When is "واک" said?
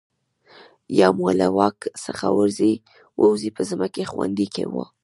1.57-1.79